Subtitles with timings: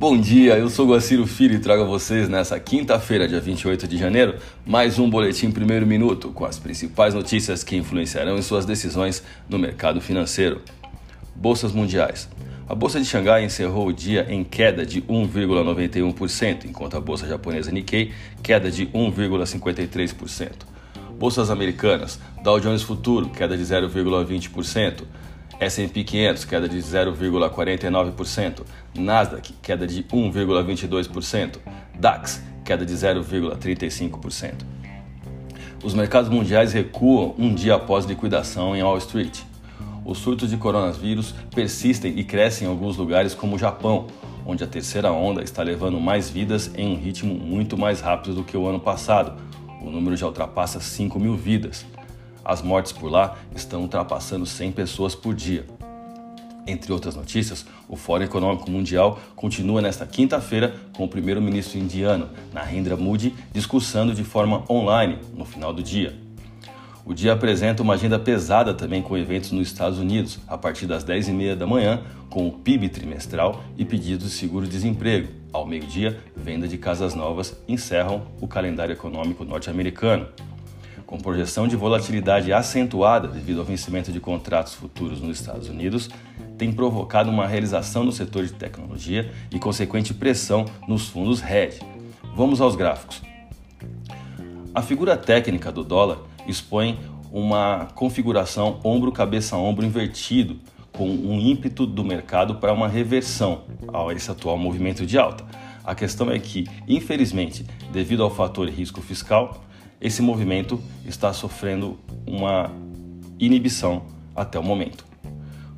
[0.00, 3.98] Bom dia, eu sou Guaciro Filho e trago a vocês nessa quinta-feira, dia 28 de
[3.98, 9.22] janeiro, mais um boletim primeiro minuto com as principais notícias que influenciarão em suas decisões
[9.46, 10.62] no mercado financeiro.
[11.36, 12.30] Bolsas mundiais.
[12.66, 17.70] A bolsa de Xangai encerrou o dia em queda de 1,91%, enquanto a bolsa japonesa
[17.70, 18.10] Nikkei
[18.42, 20.50] queda de 1,53%.
[21.18, 22.18] Bolsas americanas.
[22.42, 25.02] Dow Jones Futuro queda de 0,20%.
[25.60, 28.62] S&P 500, queda de 0,49%,
[28.94, 31.58] Nasdaq, queda de 1,22%,
[31.98, 34.54] DAX, queda de 0,35%.
[35.84, 39.40] Os mercados mundiais recuam um dia após liquidação em Wall Street.
[40.02, 44.06] Os surtos de coronavírus persistem e crescem em alguns lugares como o Japão,
[44.46, 48.44] onde a terceira onda está levando mais vidas em um ritmo muito mais rápido do
[48.44, 49.38] que o ano passado.
[49.82, 51.84] O número já ultrapassa 5 mil vidas.
[52.44, 55.64] As mortes por lá estão ultrapassando 100 pessoas por dia.
[56.66, 62.96] Entre outras notícias, o Fórum Econômico Mundial continua nesta quinta-feira com o primeiro-ministro indiano, Narendra
[62.96, 66.16] Modi, discursando de forma online no final do dia.
[67.04, 71.04] O dia apresenta uma agenda pesada também com eventos nos Estados Unidos, a partir das
[71.04, 75.28] 10h30 da manhã, com o PIB trimestral e pedidos de seguro-desemprego.
[75.52, 80.28] Ao meio-dia, venda de casas novas encerram o calendário econômico norte-americano
[81.10, 86.08] com projeção de volatilidade acentuada devido ao vencimento de contratos futuros nos Estados Unidos,
[86.56, 91.80] tem provocado uma realização no setor de tecnologia e consequente pressão nos fundos hedge.
[92.36, 93.20] Vamos aos gráficos.
[94.72, 96.96] A figura técnica do dólar expõe
[97.32, 100.60] uma configuração ombro-cabeça-ombro invertido,
[100.92, 105.44] com um ímpeto do mercado para uma reversão a esse atual movimento de alta.
[105.82, 109.64] A questão é que, infelizmente, devido ao fator risco fiscal,
[110.00, 112.70] esse movimento está sofrendo uma
[113.38, 114.02] inibição
[114.34, 115.04] até o momento.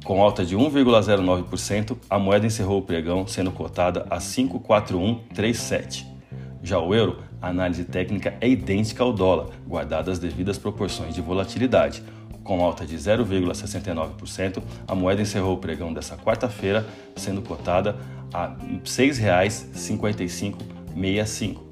[0.04, 6.06] Com alta de 1,09%, a moeda encerrou o pregão sendo cotada a 54137.
[6.62, 11.20] Já o euro, a análise técnica é idêntica ao dólar, guardadas as devidas proporções de
[11.20, 12.02] volatilidade.
[12.44, 17.96] Com alta de 0,69%, a moeda encerrou o pregão dessa quarta-feira sendo cotada
[18.32, 21.71] a R$ 6,5565.